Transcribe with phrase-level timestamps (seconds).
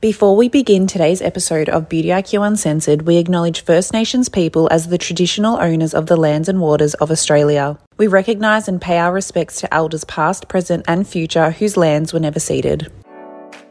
[0.00, 4.86] Before we begin today's episode of Beauty IQ Uncensored, we acknowledge First Nations people as
[4.86, 7.76] the traditional owners of the lands and waters of Australia.
[7.96, 12.20] We recognise and pay our respects to elders past, present, and future whose lands were
[12.20, 12.92] never ceded.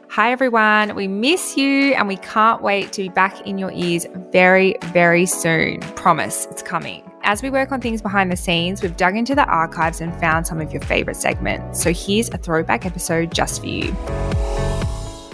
[0.09, 0.95] Hi, everyone.
[0.95, 5.27] We miss you and we can't wait to be back in your ears very, very
[5.27, 5.79] soon.
[5.95, 7.09] Promise it's coming.
[7.23, 10.45] As we work on things behind the scenes, we've dug into the archives and found
[10.45, 11.81] some of your favourite segments.
[11.81, 13.95] So here's a throwback episode just for you.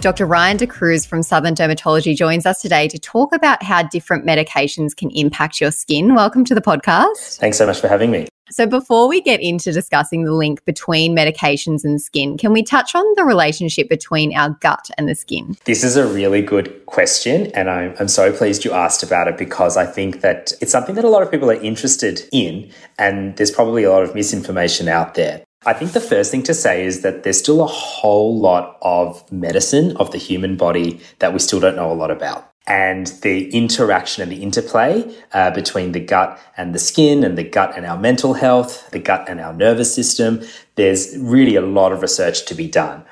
[0.04, 0.26] Dr.
[0.26, 4.94] Ryan De Cruz from Southern Dermatology joins us today to talk about how different medications
[4.94, 6.14] can impact your skin.
[6.14, 7.38] Welcome to the podcast.
[7.38, 8.28] Thanks so much for having me.
[8.50, 12.94] So, before we get into discussing the link between medications and skin, can we touch
[12.94, 15.56] on the relationship between our gut and the skin?
[15.64, 19.38] This is a really good question, and I'm, I'm so pleased you asked about it
[19.38, 23.34] because I think that it's something that a lot of people are interested in, and
[23.38, 25.42] there's probably a lot of misinformation out there.
[25.66, 29.30] I think the first thing to say is that there's still a whole lot of
[29.32, 32.50] medicine of the human body that we still don't know a lot about.
[32.66, 37.44] And the interaction and the interplay uh, between the gut and the skin, and the
[37.44, 40.42] gut and our mental health, the gut and our nervous system,
[40.76, 43.04] there's really a lot of research to be done.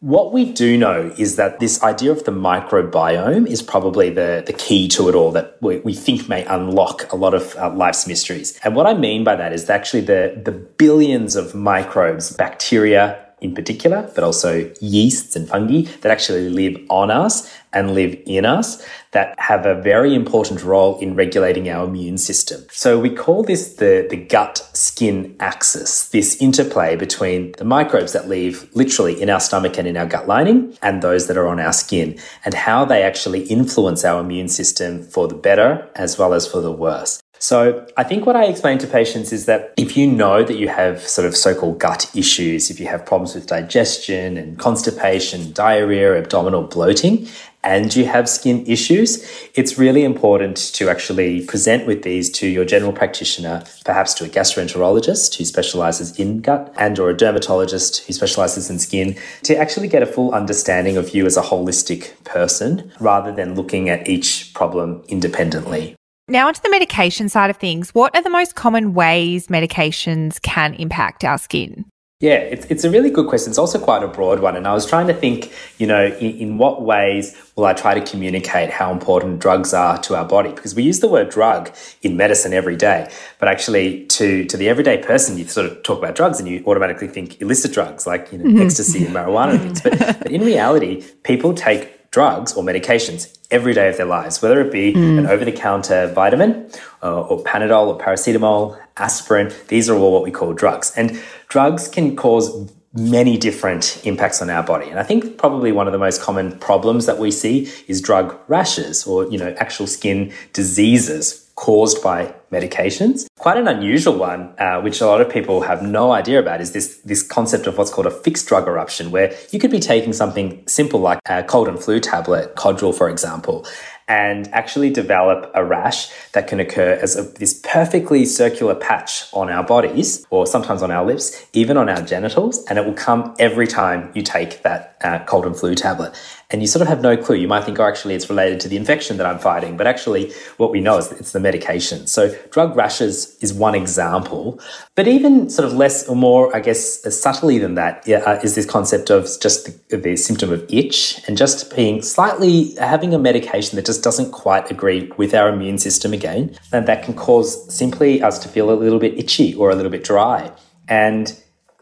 [0.00, 4.54] What we do know is that this idea of the microbiome is probably the, the
[4.54, 8.06] key to it all that we, we think may unlock a lot of uh, life's
[8.06, 8.58] mysteries.
[8.64, 13.54] And what I mean by that is actually the, the billions of microbes, bacteria, in
[13.54, 18.84] particular, but also yeasts and fungi that actually live on us and live in us
[19.12, 22.64] that have a very important role in regulating our immune system.
[22.70, 28.28] So we call this the, the gut skin axis, this interplay between the microbes that
[28.28, 31.60] live literally in our stomach and in our gut lining and those that are on
[31.60, 36.34] our skin and how they actually influence our immune system for the better as well
[36.34, 37.20] as for the worse.
[37.42, 40.68] So I think what I explain to patients is that if you know that you
[40.68, 46.18] have sort of so-called gut issues, if you have problems with digestion and constipation, diarrhea,
[46.18, 47.26] abdominal bloating,
[47.64, 52.66] and you have skin issues, it's really important to actually present with these to your
[52.66, 58.12] general practitioner, perhaps to a gastroenterologist who specializes in gut and or a dermatologist who
[58.12, 62.92] specializes in skin to actually get a full understanding of you as a holistic person
[63.00, 65.96] rather than looking at each problem independently.
[66.30, 67.90] Now, onto the medication side of things.
[67.90, 71.86] What are the most common ways medications can impact our skin?
[72.20, 73.50] Yeah, it's, it's a really good question.
[73.50, 74.54] It's also quite a broad one.
[74.54, 77.98] And I was trying to think, you know, in, in, what ways will I try
[77.98, 80.50] to communicate how important drugs are to our body?
[80.50, 83.10] Because we use the word drug in medicine every day.
[83.40, 86.62] But actually, to, to the everyday person, you sort of talk about drugs and you
[86.64, 88.62] automatically think illicit drugs like, you know, mm-hmm.
[88.62, 89.82] ecstasy and marijuana and things.
[89.82, 94.60] But, but in reality, people take drugs or medications every day of their lives, whether
[94.60, 95.18] it be mm.
[95.18, 96.70] an over the counter vitamin
[97.02, 99.52] uh, or Panadol or paracetamol, aspirin.
[99.68, 100.92] These are all what we call drugs.
[100.96, 104.88] And drugs can cause many different impacts on our body.
[104.88, 108.36] And I think probably one of the most common problems that we see is drug
[108.48, 113.26] rashes or, you know, actual skin diseases caused by medications.
[113.38, 116.72] Quite an unusual one, uh, which a lot of people have no idea about, is
[116.72, 120.14] this this concept of what's called a fixed drug eruption, where you could be taking
[120.14, 123.66] something simple like a cold and flu tablet, Codral, for example,
[124.08, 129.50] and actually develop a rash that can occur as a, this perfectly circular patch on
[129.50, 133.34] our bodies, or sometimes on our lips, even on our genitals, and it will come
[133.38, 136.14] every time you take that uh, cold and flu tablet.
[136.50, 137.36] And you sort of have no clue.
[137.36, 140.32] You might think, oh, actually, it's related to the infection that I'm fighting, but actually,
[140.56, 142.06] what we know is it's the medication.
[142.06, 144.60] So, drug rashes is one example,
[144.96, 148.66] but even sort of less or more, I guess, subtly than that, uh, is this
[148.66, 153.76] concept of just the, the symptom of itch and just being slightly having a medication
[153.76, 156.56] that just doesn't quite agree with our immune system again.
[156.72, 159.90] And that can cause simply us to feel a little bit itchy or a little
[159.90, 160.50] bit dry.
[160.88, 161.39] And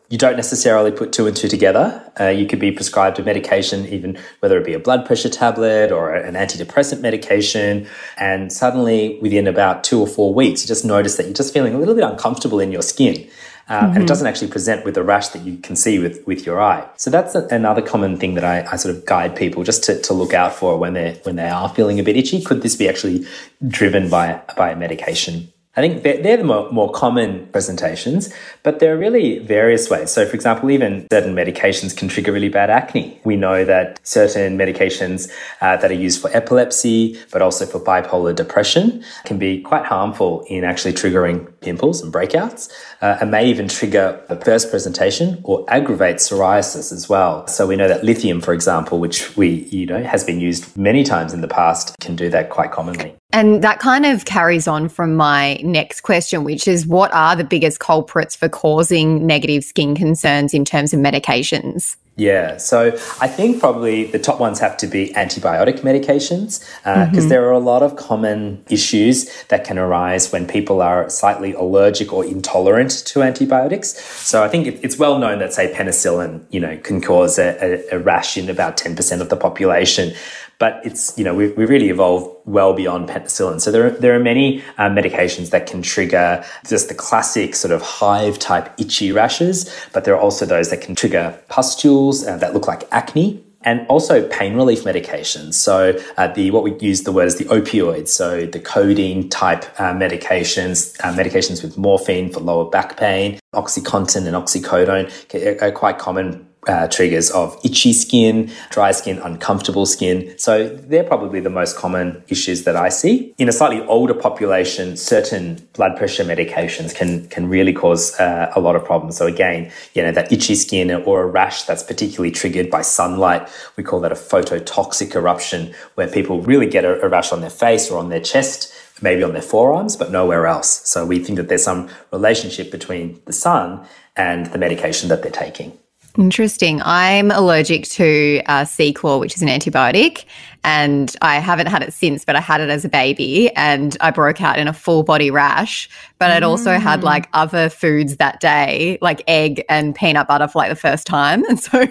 [0.09, 2.11] you don't necessarily put two and two together.
[2.19, 5.93] Uh, you could be prescribed a medication, even whether it be a blood pressure tablet
[5.93, 7.87] or an antidepressant medication.
[8.17, 11.75] And suddenly, within about two or four weeks, you just notice that you're just feeling
[11.75, 13.29] a little bit uncomfortable in your skin.
[13.69, 16.47] um, and it doesn't actually present with a rash that you can see with, with
[16.47, 16.89] your eye.
[16.97, 20.01] So that's a, another common thing that I, I sort of guide people just to,
[20.03, 22.43] to look out for when they when they are feeling a bit itchy.
[22.43, 23.27] Could this be actually
[23.67, 25.53] driven by by a medication?
[25.79, 28.35] I think they're, they're the more, more, common presentations,
[28.65, 30.11] but there are really various ways.
[30.11, 33.21] So, for example, even certain medications can trigger really bad acne.
[33.23, 35.31] We know that certain medications
[35.61, 40.45] uh, that are used for epilepsy, but also for bipolar depression, can be quite harmful
[40.49, 42.71] in actually triggering pimples and breakouts,
[43.03, 47.47] uh, and may even trigger the first presentation or aggravate psoriasis as well.
[47.47, 51.05] So, we know that lithium, for example, which we, you know, has been used many
[51.05, 53.15] times in the past, can do that quite commonly.
[53.33, 57.45] And that kind of carries on from my next question, which is what are the
[57.45, 61.97] biggest culprits for causing negative skin concerns in terms of medications?
[62.19, 62.89] Yeah, so
[63.21, 67.29] I think probably the top ones have to be antibiotic medications because uh, mm-hmm.
[67.29, 72.13] there are a lot of common issues that can arise when people are slightly allergic
[72.13, 73.97] or intolerant to antibiotics.
[74.27, 77.97] So I think it's well known that, say, penicillin, you know, can cause a, a,
[77.97, 80.13] a rash in about 10% of the population
[80.59, 83.61] but it's you know we've, we really evolved well beyond penicillin.
[83.61, 87.73] So there are, there are many uh, medications that can trigger just the classic sort
[87.73, 92.37] of hive type itchy rashes, but there are also those that can trigger pustules uh,
[92.39, 95.55] that look like acne and also pain relief medications.
[95.55, 98.09] So uh, the what we use the word is the opioids.
[98.09, 104.27] So the codeine type uh, medications, uh, medications with morphine for lower back pain, OxyContin
[104.27, 110.39] and oxycodone are quite common uh, triggers of itchy skin, dry skin, uncomfortable skin.
[110.39, 113.35] So they're probably the most common issues that I see.
[113.39, 118.61] In a slightly older population, certain blood pressure medications can can really cause uh, a
[118.61, 119.17] lot of problems.
[119.17, 123.49] So again, you know that itchy skin or a rash that's particularly triggered by sunlight,
[123.77, 127.51] we call that a phototoxic eruption, where people really get a, a rash on their
[127.51, 130.83] face or on their chest maybe on their forearms, but nowhere else.
[130.89, 133.87] So we think that there's some relationship between the sun
[134.17, 135.79] and the medication that they're taking.
[136.19, 136.83] Interesting.
[136.83, 140.25] I'm allergic to uh, Ceclor, which is an antibiotic,
[140.65, 144.11] and I haven't had it since, but I had it as a baby and I
[144.11, 145.89] broke out in a full body rash.
[146.19, 147.05] But I'd also had mm.
[147.05, 151.45] like other foods that day, like egg and peanut butter for like the first time.
[151.49, 151.87] And so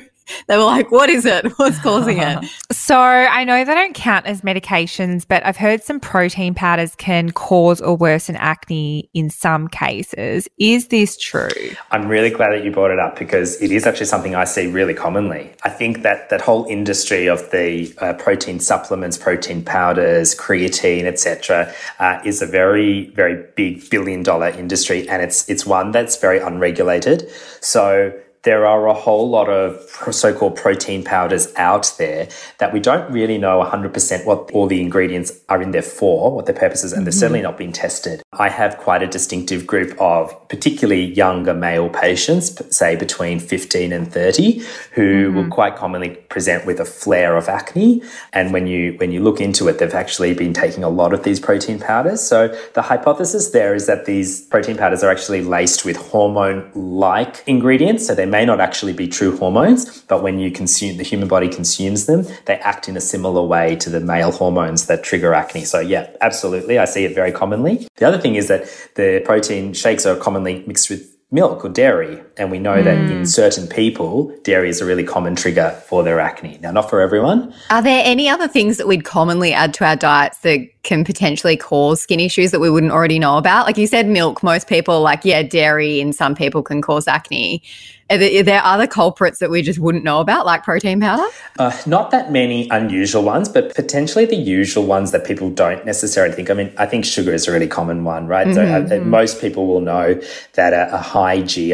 [0.47, 1.45] they were like, what is it?
[1.57, 2.45] What's causing it?
[2.71, 7.31] so I know they don't count as medications, but I've heard some protein powders can
[7.31, 10.47] cause or worsen acne in some cases.
[10.57, 11.49] Is this true?
[11.91, 14.67] I'm really glad that you brought it up because it is actually something I see
[14.67, 15.53] really commonly.
[15.63, 21.73] I think that that whole industry of the uh, protein supplements, protein powders, creatine, etc.,
[21.99, 26.39] uh, is a very, very big billion dollar industry, and it's it's one that's very
[26.39, 27.29] unregulated.
[27.61, 28.13] So
[28.43, 29.79] there are a whole lot of
[30.11, 32.29] so-called protein powders out there
[32.59, 36.45] that we don't really know 100% what all the ingredients are in there for, what
[36.45, 37.05] their purposes, and mm-hmm.
[37.05, 38.21] they're certainly not being tested.
[38.33, 44.11] I have quite a distinctive group of particularly younger male patients, say between 15 and
[44.11, 44.59] 30,
[44.93, 45.35] who mm-hmm.
[45.35, 48.01] will quite commonly present with a flare of acne.
[48.33, 51.23] And when you when you look into it, they've actually been taking a lot of
[51.23, 52.21] these protein powders.
[52.21, 58.07] So the hypothesis there is that these protein powders are actually laced with hormone-like ingredients.
[58.07, 61.49] So they may not actually be true hormones, but when you consume the human body
[61.49, 65.65] consumes them, they act in a similar way to the male hormones that trigger acne.
[65.65, 67.87] So yeah, absolutely, I see it very commonly.
[67.95, 68.61] The other thing is that
[68.93, 72.21] the protein shakes are commonly mixed with milk or dairy.
[72.37, 72.83] And we know mm.
[72.83, 73.27] that in mm.
[73.27, 76.57] certain people, dairy is a really common trigger for their acne.
[76.61, 77.53] Now, not for everyone.
[77.69, 81.57] Are there any other things that we'd commonly add to our diets that can potentially
[81.57, 83.67] cause skin issues that we wouldn't already know about?
[83.67, 87.61] Like you said, milk, most people like, yeah, dairy in some people can cause acne.
[88.09, 91.27] Are there, are there, other culprits that we just wouldn't know about, like protein powder?
[91.59, 96.33] Uh, not that many unusual ones, but potentially the usual ones that people don't necessarily
[96.33, 96.49] think.
[96.49, 98.47] I mean, I think sugar is a really common one, right?
[98.47, 98.87] Mm-hmm.
[98.87, 100.21] So uh, most people will know
[100.53, 101.73] that a, a high GI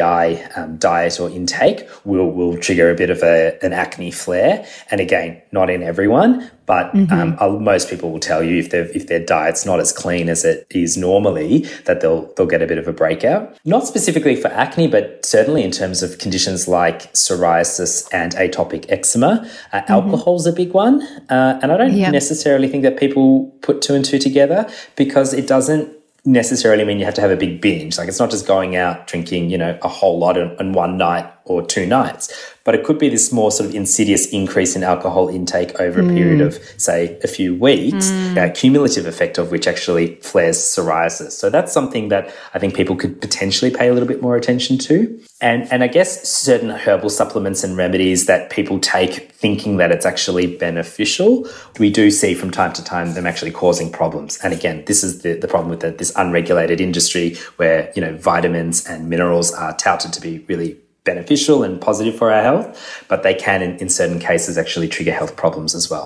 [0.56, 4.66] um, diet or intake will, will trigger a bit of a, an acne flare.
[4.90, 7.40] And again, not in everyone, but mm-hmm.
[7.40, 10.44] um, most people will tell you if their if their diet's not as clean as
[10.44, 13.56] it is normally, that they'll they'll get a bit of a breakout.
[13.64, 19.48] Not specifically for acne, but certainly in terms of conditions like psoriasis and atopic eczema.
[19.72, 19.92] Uh, mm-hmm.
[19.92, 22.12] Alcohol's a big one, uh, and I don't yep.
[22.12, 25.94] necessarily think that people put two and two together because it doesn't
[26.24, 27.98] necessarily mean you have to have a big binge.
[27.98, 31.30] Like it's not just going out drinking, you know, a whole lot in one night
[31.44, 32.52] or two nights.
[32.64, 36.08] But it could be this more sort of insidious increase in alcohol intake over a
[36.14, 36.46] period mm.
[36.46, 38.42] of, say, a few weeks, mm.
[38.42, 41.32] a cumulative effect of which actually flares psoriasis.
[41.32, 44.78] So that's something that I think people could potentially pay a little bit more attention
[44.78, 45.20] to.
[45.42, 50.06] And, and I guess certain herbal supplements and remedies that people take thinking that it's
[50.06, 51.46] actually beneficial,
[51.78, 54.38] we do see from time to time them actually causing problems.
[54.38, 58.16] And again, this is the, the problem with the, this unregulated industry where, you know,
[58.16, 63.22] vitamins and minerals are touted to be really beneficial and positive for our health, but
[63.22, 66.04] they can, in, in certain cases, actually trigger health problems as well.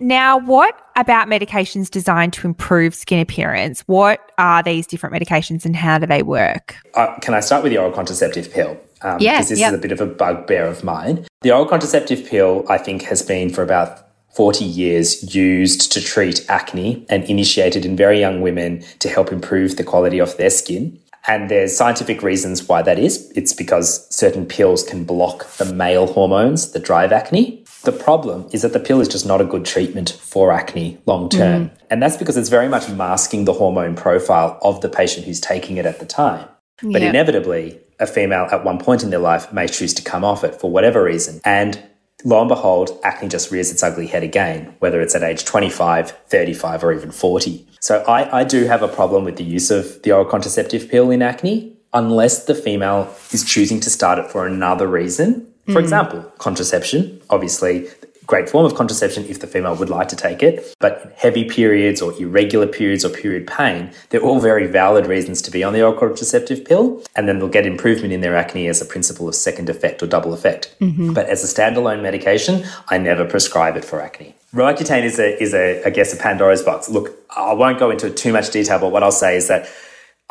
[0.00, 3.82] Now, what about medications designed to improve skin appearance?
[3.86, 6.76] What are these different medications and how do they work?
[6.94, 8.78] Uh, can I start with the oral contraceptive pill?
[9.02, 9.68] Um, Yeah, Because this yeah.
[9.68, 11.26] is a bit of a bugbear of mine.
[11.42, 16.48] The oral contraceptive pill, I think, has been for about 40 years used to treat
[16.48, 20.98] acne and initiated in very young women to help improve the quality of their skin.
[21.26, 23.30] And there's scientific reasons why that is.
[23.36, 27.64] It's because certain pills can block the male hormones that drive acne.
[27.82, 31.28] The problem is that the pill is just not a good treatment for acne long
[31.28, 31.66] term.
[31.66, 31.74] Mm-hmm.
[31.90, 35.76] And that's because it's very much masking the hormone profile of the patient who's taking
[35.76, 36.46] it at the time.
[36.82, 37.10] But Yeah.
[37.10, 40.58] inevitably, a female at one point in their life may choose to come off it
[40.58, 41.40] for whatever reason.
[41.44, 41.78] And
[42.24, 46.10] lo and behold, acne just rears its ugly head again, whether it's at age 25,
[46.10, 47.66] 35, or even 40.
[47.80, 51.10] So I, I do have a problem with the use of the oral contraceptive pill
[51.10, 55.46] in acne, unless the female is choosing to start it for another reason.
[55.66, 55.78] For hmm.
[55.78, 57.88] example, contraception, obviously,
[58.30, 60.74] great form of contraception if the female would like to take it.
[60.78, 65.50] But heavy periods or irregular periods or period pain, they're all very valid reasons to
[65.50, 67.02] be on the oral contraceptive pill.
[67.16, 70.06] And then they'll get improvement in their acne as a principle of second effect or
[70.06, 70.72] double effect.
[70.80, 71.12] Mm-hmm.
[71.12, 74.36] But as a standalone medication, I never prescribe it for acne.
[74.54, 76.88] Roaccutane is a, is a, I guess, a Pandora's box.
[76.88, 79.68] Look, I won't go into too much detail, but what I'll say is that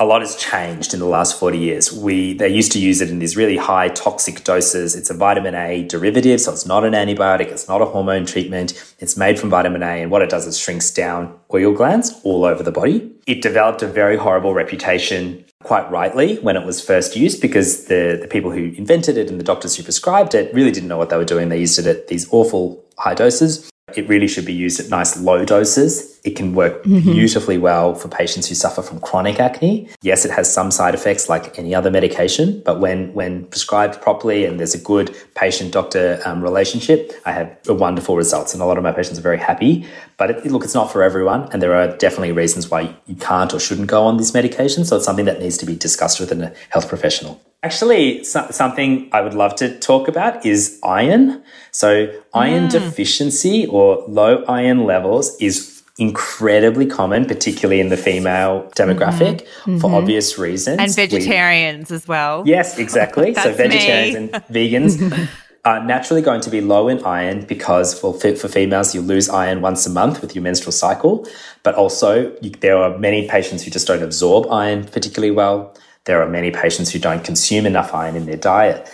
[0.01, 1.91] a lot has changed in the last 40 years.
[1.91, 4.95] We they used to use it in these really high toxic doses.
[4.95, 8.95] It's a vitamin A derivative, so it's not an antibiotic, it's not a hormone treatment.
[8.99, 12.45] It's made from vitamin A, and what it does is shrinks down oil glands all
[12.45, 13.11] over the body.
[13.27, 18.17] It developed a very horrible reputation quite rightly when it was first used because the,
[18.21, 21.09] the people who invented it and the doctors who prescribed it really didn't know what
[21.09, 21.49] they were doing.
[21.49, 23.68] They used it at these awful high doses.
[23.97, 26.19] It really should be used at nice low doses.
[26.23, 29.89] It can work beautifully well for patients who suffer from chronic acne.
[30.01, 34.45] Yes, it has some side effects like any other medication, but when when prescribed properly
[34.45, 38.77] and there's a good patient doctor um, relationship, I have wonderful results, and a lot
[38.77, 39.85] of my patients are very happy.
[40.17, 43.53] But it, look, it's not for everyone, and there are definitely reasons why you can't
[43.53, 44.83] or shouldn't go on this medication.
[44.83, 47.41] So it's something that needs to be discussed with a health professional.
[47.61, 51.43] Actually, so- something I would love to talk about is iron.
[51.71, 52.71] So, iron mm.
[52.71, 59.77] deficiency or low iron levels is incredibly common, particularly in the female demographic mm-hmm.
[59.79, 59.95] for mm-hmm.
[59.95, 60.79] obvious reasons.
[60.79, 62.43] And We- vegetarians as well.
[62.45, 63.33] Yes, exactly.
[63.43, 65.29] so vegetarians and vegans
[65.65, 69.61] are naturally going to be low in iron because for, for females, you lose iron
[69.61, 71.27] once a month with your menstrual cycle.
[71.63, 75.75] But also, you, there are many patients who just don't absorb iron particularly well.
[76.05, 78.89] There are many patients who don't consume enough iron in their diet.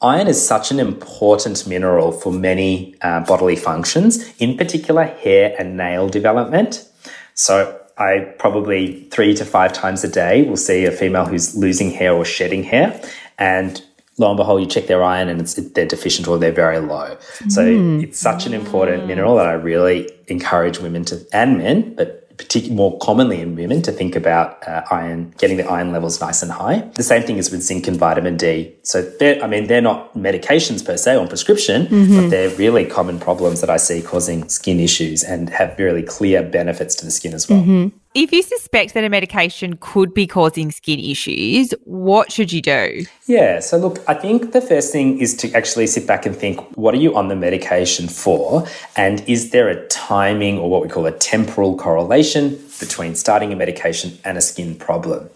[0.00, 5.76] Iron is such an important mineral for many uh, bodily functions, in particular hair and
[5.76, 6.88] nail development.
[7.34, 11.90] So I probably three to five times a day will see a female who's losing
[11.90, 13.00] hair or shedding hair,
[13.38, 13.82] and
[14.18, 17.16] lo and behold, you check their iron and it's, they're deficient or they're very low.
[17.48, 22.17] So it's such an important mineral that I really encourage women to and men, but
[22.38, 26.42] particularly more commonly in women to think about uh, iron, getting the iron levels nice
[26.42, 26.78] and high.
[26.94, 28.72] The same thing is with zinc and vitamin D.
[28.84, 31.86] So they're, I mean, they're not medications per se on prescription,
[32.22, 36.42] but they're really common problems that I see causing skin issues and have really clear
[36.42, 37.90] benefits to the skin as well.
[38.14, 43.04] If you suspect that a medication could be causing skin issues, what should you do?
[43.26, 46.58] Yeah, so look, I think the first thing is to actually sit back and think
[46.76, 48.66] what are you on the medication for?
[48.96, 53.56] And is there a timing or what we call a temporal correlation between starting a
[53.56, 55.28] medication and a skin problem?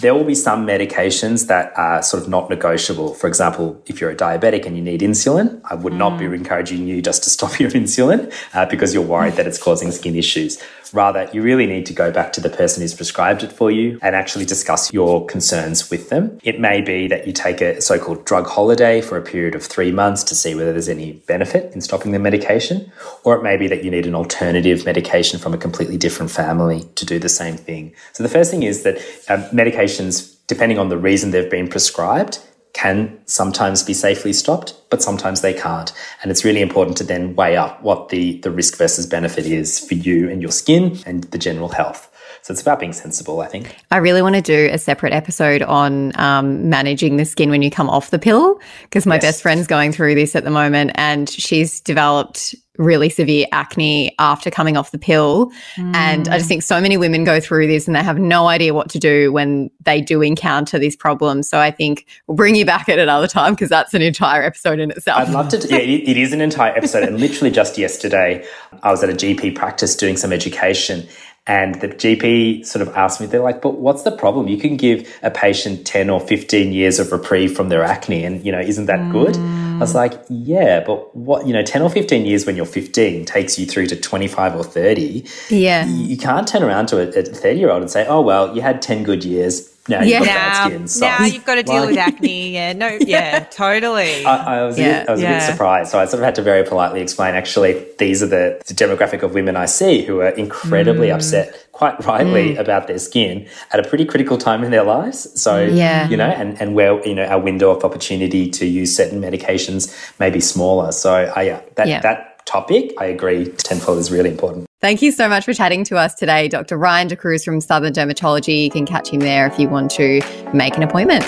[0.00, 3.14] There will be some medications that are sort of not negotiable.
[3.14, 6.88] For example, if you're a diabetic and you need insulin, I would not be encouraging
[6.88, 10.62] you just to stop your insulin uh, because you're worried that it's causing skin issues.
[10.92, 13.98] Rather, you really need to go back to the person who's prescribed it for you
[14.00, 16.38] and actually discuss your concerns with them.
[16.44, 19.64] It may be that you take a so called drug holiday for a period of
[19.64, 22.92] three months to see whether there's any benefit in stopping the medication,
[23.24, 26.84] or it may be that you need an alternative medication from a completely different family
[26.94, 27.92] to do the same thing.
[28.12, 28.98] So, the first thing is that
[29.28, 29.44] um,
[29.84, 32.38] medications, depending on the reason they've been prescribed,
[32.72, 35.92] can sometimes be safely stopped, but sometimes they can't.
[36.22, 39.78] And it's really important to then weigh up what the, the risk versus benefit is
[39.78, 42.10] for you and your skin and the general health.
[42.44, 43.74] So it's about being sensible, I think.
[43.90, 47.70] I really want to do a separate episode on um, managing the skin when you
[47.70, 49.22] come off the pill because my yes.
[49.22, 54.50] best friend's going through this at the moment and she's developed really severe acne after
[54.50, 55.52] coming off the pill.
[55.76, 55.94] Mm.
[55.94, 58.74] And I just think so many women go through this and they have no idea
[58.74, 61.48] what to do when they do encounter these problems.
[61.48, 64.80] So I think we'll bring you back at another time because that's an entire episode
[64.80, 65.20] in itself.
[65.20, 65.58] I'd love to.
[65.58, 67.04] Do, Yeah, it is an entire episode.
[67.04, 68.44] and literally just yesterday,
[68.82, 71.06] I was at a GP practice doing some education
[71.46, 74.48] and the GP sort of asked me, they're like, but what's the problem?
[74.48, 78.24] You can give a patient 10 or 15 years of reprieve from their acne.
[78.24, 79.36] And, you know, isn't that good?
[79.36, 83.26] I was like, yeah, but what, you know, 10 or 15 years when you're 15
[83.26, 85.26] takes you through to 25 or 30.
[85.50, 85.84] Yeah.
[85.84, 88.62] You, you can't turn around to a 30 year old and say, oh, well, you
[88.62, 90.18] had 10 good years now yeah.
[90.18, 91.00] you've got now, bad skin.
[91.00, 92.54] now you've got to deal like, with acne.
[92.54, 94.24] Yeah, no, yeah, totally.
[94.24, 94.84] I, I was, yeah.
[94.84, 95.30] a, bit, I was yeah.
[95.30, 95.90] a bit surprised.
[95.90, 99.22] So I sort of had to very politely explain, actually, these are the, the demographic
[99.22, 101.14] of women I see who are incredibly mm.
[101.14, 102.58] upset, quite rightly, mm.
[102.58, 105.40] about their skin at a pretty critical time in their lives.
[105.40, 106.08] So, yeah.
[106.08, 109.94] you know, and, and where, you know, our window of opportunity to use certain medications
[110.18, 110.92] may be smaller.
[110.92, 112.00] So, I, yeah, that, yeah.
[112.00, 114.66] that topic, I agree, tenfold is really important.
[114.84, 116.76] Thank you so much for chatting to us today, Dr.
[116.76, 118.64] Ryan De Cruz from Southern Dermatology.
[118.64, 120.20] You can catch him there if you want to
[120.52, 121.24] make an appointment.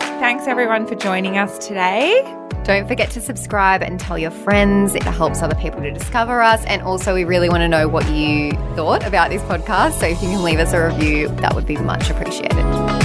[0.00, 2.22] Thanks everyone for joining us today.
[2.62, 4.94] Don't forget to subscribe and tell your friends.
[4.94, 6.64] It helps other people to discover us.
[6.64, 10.00] And also, we really want to know what you thought about this podcast.
[10.00, 13.03] So if you can leave us a review, that would be much appreciated.